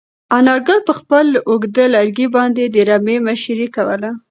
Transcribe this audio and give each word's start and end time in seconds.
انارګل 0.37 0.79
په 0.87 0.93
خپل 0.99 1.27
اوږد 1.49 1.77
لرګي 1.95 2.27
باندې 2.35 2.63
د 2.75 2.77
رمې 2.89 3.17
مشري 3.27 3.67
کوله. 3.75 4.09